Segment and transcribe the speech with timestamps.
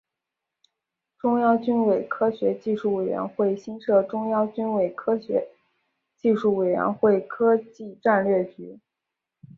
[1.19, 5.47] 中央军委科学技术委员会新设中央军委科学
[6.17, 8.79] 技术委员会科技战略局。